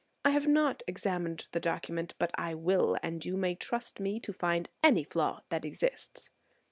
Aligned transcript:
I 0.25 0.31
have 0.31 0.47
not 0.47 0.81
examined 0.87 1.47
the 1.51 1.59
document, 1.59 2.15
but 2.17 2.31
I 2.35 2.55
will; 2.55 2.97
and 3.03 3.23
you 3.23 3.37
may 3.37 3.53
trust 3.53 3.99
me 3.99 4.19
to 4.21 4.33
find 4.33 4.67
any 4.81 5.03
flaw 5.03 5.41
that 5.49 5.63
exists." 5.63 6.31